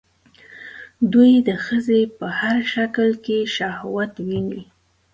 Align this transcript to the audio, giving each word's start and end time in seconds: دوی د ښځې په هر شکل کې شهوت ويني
دوی 1.11 1.31
د 1.47 1.49
ښځې 1.65 2.01
په 2.17 2.27
هر 2.39 2.57
شکل 2.73 3.09
کې 3.25 3.37
شهوت 3.55 4.11
ويني 4.25 4.63